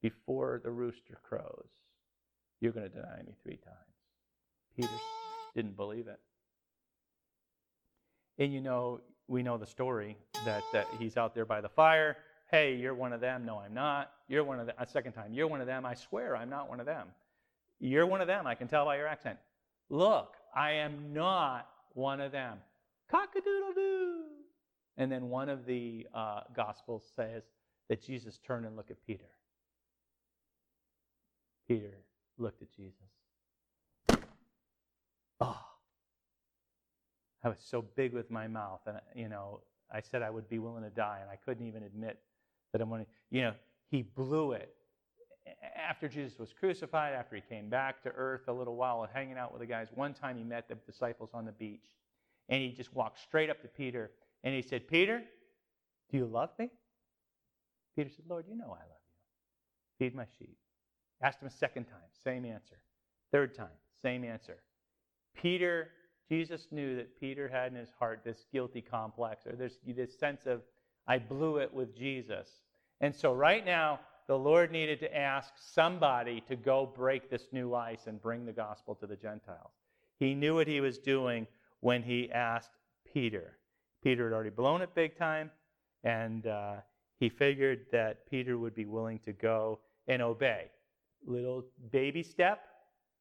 [0.02, 1.68] Before the rooster crows,
[2.62, 3.78] you're going to deny me three times.
[4.78, 4.90] Peter
[5.54, 6.20] didn't believe it.
[8.38, 12.18] And you know, we know the story that, that he's out there by the fire.
[12.52, 13.46] Hey, you're one of them.
[13.46, 14.12] No, I'm not.
[14.28, 14.76] You're one of them.
[14.78, 15.86] A second time, you're one of them.
[15.86, 17.08] I swear I'm not one of them.
[17.80, 18.46] You're one of them.
[18.46, 19.38] I can tell by your accent.
[19.90, 22.58] Look, I am not one of them.
[23.10, 24.22] Cock-a-doodle-doo.
[24.98, 27.44] And then one of the uh, Gospels says
[27.90, 29.26] that Jesus turned and looked at Peter.
[31.68, 31.98] Peter
[32.38, 34.22] looked at Jesus.
[35.42, 35.60] Oh,
[37.46, 40.58] I was so big with my mouth, and you know, I said I would be
[40.58, 42.20] willing to die, and I couldn't even admit
[42.72, 43.06] that I'm willing.
[43.30, 43.54] You know,
[43.92, 44.74] he blew it.
[45.76, 49.52] After Jesus was crucified, after he came back to earth a little while, hanging out
[49.52, 51.86] with the guys, one time he met the disciples on the beach,
[52.50, 54.10] and he just walked straight up to Peter,
[54.44, 55.24] and he said, "Peter,
[56.10, 56.72] do you love me?"
[57.96, 59.20] Peter said, "Lord, you know I love you.
[60.00, 60.58] Feed my sheep."
[61.22, 62.80] Asked him a second time, same answer.
[63.32, 64.58] Third time, same answer.
[65.36, 65.92] Peter
[66.30, 70.46] Jesus knew that Peter had in his heart this guilty complex or this, this sense
[70.46, 70.62] of,
[71.08, 72.50] I blew it with Jesus.
[73.02, 77.76] And so right now, the Lord needed to ask somebody to go break this new
[77.76, 79.72] ice and bring the gospel to the Gentiles.
[80.18, 81.46] He knew what he was doing
[81.82, 82.72] when he asked
[83.14, 83.58] Peter.
[84.04, 85.52] Peter had already blown it big time,
[86.04, 86.76] and uh,
[87.20, 90.72] he figured that Peter would be willing to go and obey.
[91.26, 92.64] Little baby step,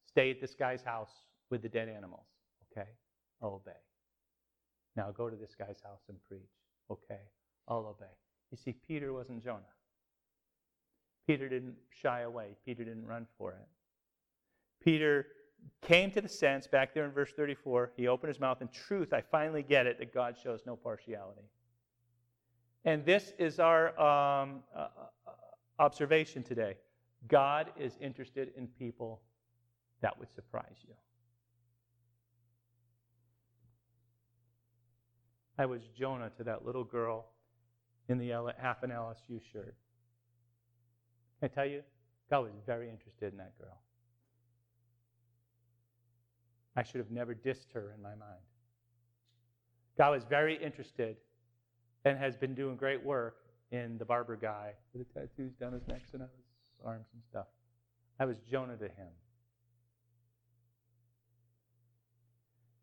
[0.07, 1.11] stay at this guy's house
[1.51, 2.25] with the dead animals.
[2.77, 2.87] Okay,
[3.41, 3.77] I'll obey.
[4.95, 6.41] Now go to this guy's house and preach.
[6.89, 7.21] Okay,
[7.67, 8.11] I'll obey.
[8.51, 9.61] You see, Peter wasn't Jonah.
[11.27, 13.67] Peter didn't shy away, Peter didn't run for it.
[14.83, 15.27] Peter
[15.81, 19.13] came to the sense, back there in verse 34, he opened his mouth in truth.
[19.13, 21.49] I finally get it that God shows no partiality.
[22.83, 24.87] And this is our um, uh,
[25.25, 25.31] uh
[25.79, 26.77] observation today.
[27.27, 29.21] God is interested in people
[30.01, 30.93] that would surprise you.
[35.57, 37.27] I was Jonah to that little girl
[38.09, 39.75] in the L- half an LSU shirt.
[41.39, 41.81] Can I tell you?
[42.29, 43.77] God was very interested in that girl.
[46.75, 48.41] I should have never dissed her in my mind.
[49.97, 51.15] God was very interested
[52.03, 53.37] and has been doing great work
[53.71, 56.29] in the barber guy with the tattoos down his neck and his
[56.85, 57.47] arms and stuff.
[58.19, 59.07] I was Jonah to him.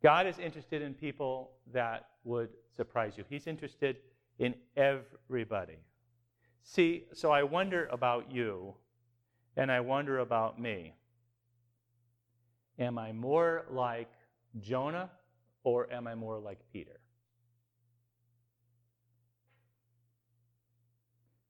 [0.02, 3.24] God is interested in people that would surprise you.
[3.28, 3.96] He's interested
[4.38, 5.78] in everybody.
[6.64, 8.74] See, so I wonder about you,
[9.56, 10.94] and I wonder about me.
[12.78, 14.10] Am I more like
[14.60, 15.10] Jonah
[15.62, 16.98] or am I more like Peter?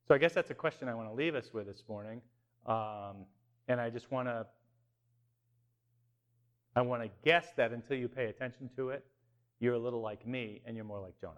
[0.09, 2.21] So I guess that's a question I want to leave us with this morning.
[2.67, 3.25] Um,
[3.69, 4.47] and I just want to
[6.75, 9.05] I want to guess that until you pay attention to it,
[9.61, 11.35] you're a little like me and you're more like Jonah.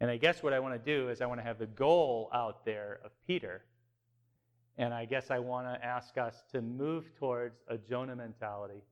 [0.00, 2.30] And I guess what I want to do is I want to have the goal
[2.32, 3.62] out there of Peter.
[4.78, 8.82] And I guess I want to ask us to move towards a Jonah mentality,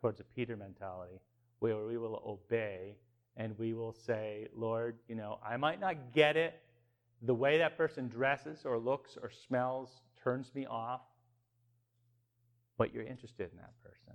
[0.00, 1.20] towards a Peter mentality,
[1.58, 2.96] where we will obey
[3.36, 6.60] and we will say, Lord, you know, I might not get it.
[7.22, 11.02] The way that person dresses or looks or smells turns me off
[12.76, 14.14] but you're interested in that person.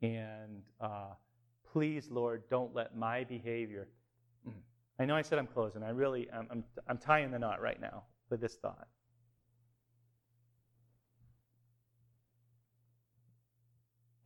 [0.00, 1.14] And uh,
[1.72, 3.88] please, Lord, don't let my behavior.
[5.00, 5.82] I know I said I'm closing.
[5.82, 8.88] I really, I'm, I'm, I'm tying the knot right now with this thought.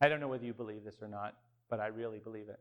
[0.01, 1.35] I don't know whether you believe this or not,
[1.69, 2.59] but I really believe it.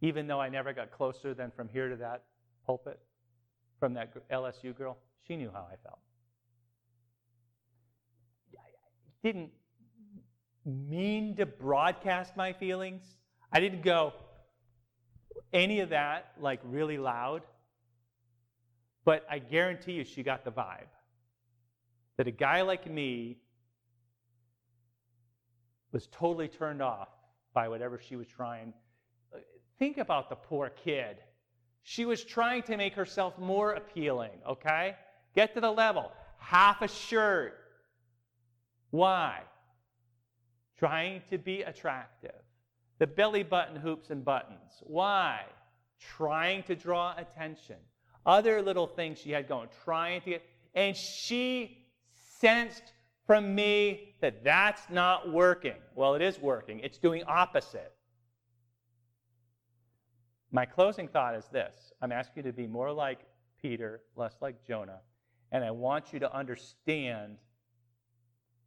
[0.00, 2.24] Even though I never got closer than from here to that
[2.66, 2.98] pulpit,
[3.78, 6.00] from that LSU girl, she knew how I felt.
[9.22, 9.50] Didn't
[10.64, 13.02] mean to broadcast my feelings.
[13.52, 14.12] I didn't go
[15.52, 17.42] any of that like really loud.
[19.04, 20.90] But I guarantee you she got the vibe
[22.18, 23.38] that a guy like me
[25.92, 27.08] was totally turned off
[27.54, 28.74] by whatever she was trying.
[29.78, 31.16] Think about the poor kid.
[31.82, 34.96] She was trying to make herself more appealing, okay?
[35.34, 36.12] Get to the level.
[36.36, 37.54] Half a shirt,
[38.90, 39.40] why?
[40.78, 42.42] Trying to be attractive.
[42.98, 44.82] The belly button hoops and buttons.
[44.82, 45.42] Why?
[46.00, 47.76] Trying to draw attention.
[48.26, 50.42] Other little things she had going, trying to get.
[50.74, 51.86] And she
[52.40, 52.92] sensed
[53.26, 55.76] from me that that's not working.
[55.94, 57.92] Well, it is working, it's doing opposite.
[60.50, 63.20] My closing thought is this I'm asking you to be more like
[63.60, 65.00] Peter, less like Jonah.
[65.52, 67.36] And I want you to understand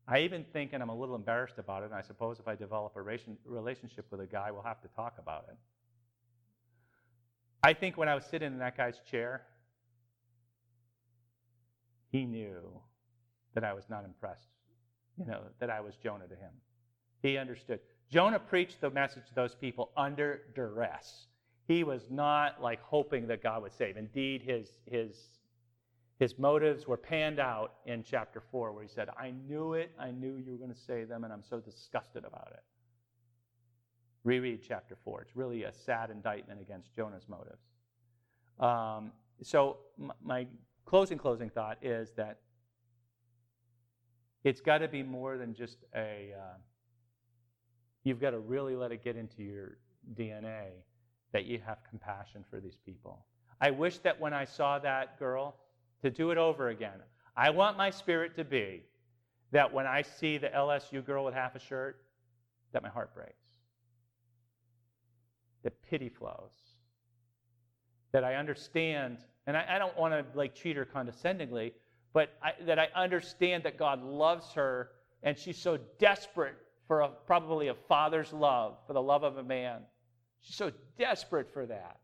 [0.07, 2.55] I even think, and I'm a little embarrassed about it, and I suppose if I
[2.55, 5.55] develop a relationship with a guy, we'll have to talk about it.
[7.63, 9.43] I think when I was sitting in that guy's chair,
[12.11, 12.81] he knew
[13.53, 14.49] that I was not impressed,
[15.17, 16.51] you know, that I was Jonah to him.
[17.21, 17.79] He understood.
[18.09, 21.27] Jonah preached the message to those people under duress.
[21.67, 23.95] He was not like hoping that God would save.
[23.95, 25.15] Indeed, his, his
[26.21, 30.11] his motives were panned out in chapter 4, where he said, I knew it, I
[30.11, 32.61] knew you were going to say them, and I'm so disgusted about it.
[34.23, 35.23] Reread chapter 4.
[35.23, 37.63] It's really a sad indictment against Jonah's motives.
[38.59, 39.77] Um, so,
[40.23, 40.45] my
[40.85, 42.41] closing, closing thought is that
[44.43, 46.35] it's got to be more than just a.
[46.39, 46.57] Uh,
[48.03, 49.79] you've got to really let it get into your
[50.13, 50.67] DNA
[51.33, 53.25] that you have compassion for these people.
[53.59, 55.55] I wish that when I saw that girl,
[56.01, 56.99] to do it over again.
[57.35, 58.83] I want my spirit to be
[59.51, 62.01] that when I see the LSU girl with half a shirt,
[62.73, 63.33] that my heart breaks.
[65.63, 66.53] That pity flows.
[68.11, 71.73] That I understand, and I, I don't want to like treat her condescendingly,
[72.13, 74.91] but I, that I understand that God loves her
[75.23, 76.55] and she's so desperate
[76.87, 79.81] for a, probably a father's love, for the love of a man.
[80.41, 82.00] She's so desperate for that.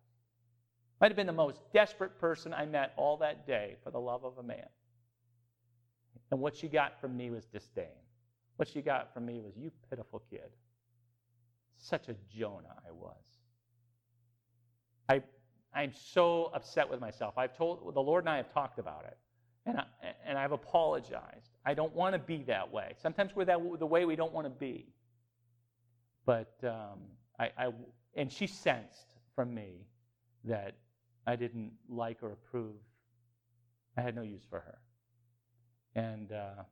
[1.00, 4.24] Might have been the most desperate person I met all that day for the love
[4.24, 4.68] of a man.
[6.32, 7.86] And what she got from me was disdain.
[8.58, 10.50] What she got from me was, You pitiful kid.
[11.78, 13.14] Such a Jonah I was.
[15.08, 15.22] I,
[15.74, 17.38] I'm so upset with myself.
[17.38, 19.18] I've told, the Lord and I have talked about it.
[19.68, 19.84] And, I,
[20.26, 21.52] and I've apologized.
[21.66, 22.93] I don't want to be that way.
[23.02, 24.88] Sometimes we're that, the way we don't want to be.
[26.26, 27.00] But um,
[27.39, 27.72] I, I,
[28.16, 29.86] and she sensed from me
[30.45, 30.76] that
[31.28, 32.78] I didn't like or approve,
[33.97, 34.78] I had no use for her.
[35.93, 36.63] And uh,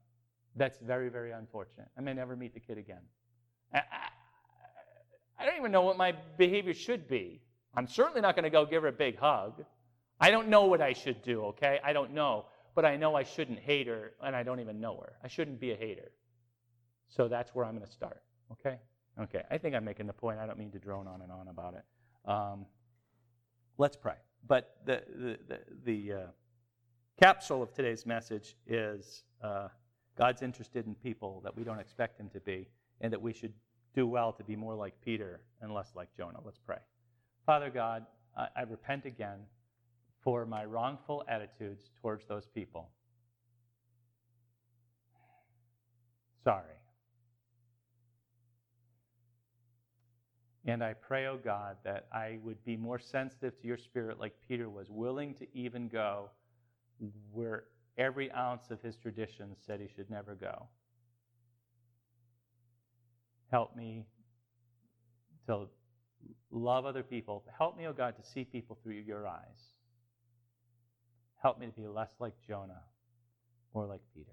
[0.56, 1.88] that's very, very unfortunate.
[1.98, 3.02] I may never meet the kid again.
[3.74, 3.84] I, I,
[5.40, 7.42] I don't even know what my behavior should be.
[7.76, 9.66] I'm certainly not going to go give her a big hug.
[10.20, 11.80] I don't know what I should do, okay?
[11.84, 12.46] I don't know.
[12.74, 15.14] But I know I shouldn't hate her, and I don't even know her.
[15.24, 16.12] I shouldn't be a hater.
[17.10, 18.22] So that's where I'm going to start,
[18.54, 18.80] okay?
[19.22, 20.40] Okay, I think I'm making the point.
[20.40, 22.30] I don't mean to drone on and on about it.
[22.30, 22.66] Um,
[23.78, 24.16] let's pray.
[24.48, 26.26] But the, the, the, the uh,
[27.22, 29.70] capsule of today's message is uh,
[30.18, 32.68] God's interested in people that we don't expect Him to be,
[33.02, 33.54] and that we should
[33.96, 36.40] do well to be more like Peter and less like Jonah.
[36.44, 36.78] Let's pray.
[37.46, 38.06] Father God,
[38.38, 39.40] I, I repent again
[40.22, 42.90] for my wrongful attitudes towards those people.
[46.44, 46.75] Sorry.
[50.66, 54.34] And I pray, oh God, that I would be more sensitive to your spirit like
[54.48, 56.30] Peter was, willing to even go
[57.32, 57.66] where
[57.98, 60.68] every ounce of his tradition said he should never go.
[63.52, 64.06] Help me
[65.48, 65.68] to
[66.50, 67.44] love other people.
[67.58, 69.76] Help me, oh God, to see people through your eyes.
[71.42, 72.82] Help me to be less like Jonah,
[73.76, 74.32] more like Peter.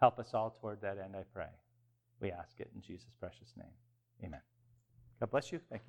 [0.00, 1.50] Help us all toward that end, I pray.
[2.20, 3.72] We ask it in Jesus' precious name.
[4.24, 4.40] Amen.
[5.18, 5.60] God bless you.
[5.70, 5.88] Thank you.